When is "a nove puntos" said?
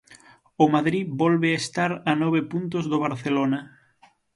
2.11-2.83